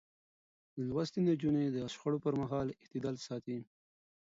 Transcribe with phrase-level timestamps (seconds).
[0.87, 3.57] لوستې نجونې د شخړو پر مهال اعتدال ساتي.